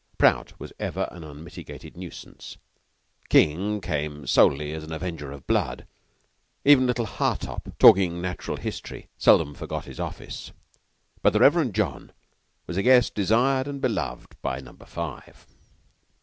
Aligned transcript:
Prout 0.17 0.59
was 0.59 0.73
ever 0.79 1.07
an 1.11 1.23
unmitigated 1.23 1.95
nuisance; 1.95 2.57
King 3.29 3.79
came 3.81 4.25
solely 4.25 4.73
as 4.73 4.83
an 4.83 4.91
avenger 4.91 5.31
of 5.31 5.45
blood; 5.45 5.85
even 6.65 6.87
little 6.87 7.05
Hartopp, 7.05 7.77
talking 7.77 8.19
natural 8.19 8.57
history, 8.57 9.09
seldom 9.19 9.53
forgot 9.53 9.85
his 9.85 9.99
office; 9.99 10.53
but 11.21 11.33
the 11.33 11.39
Reverend 11.39 11.75
John 11.75 12.11
was 12.65 12.77
a 12.77 12.81
guest 12.81 13.13
desired 13.13 13.67
and 13.67 13.79
beloved 13.79 14.35
by 14.41 14.59
Number 14.59 14.87
Five. 14.87 15.45